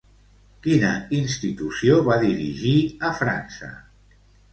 Quina 0.67 0.93
institució 1.17 1.97
va 2.07 2.17
dirigir 2.23 2.73
a 3.11 3.13
França? 3.21 3.71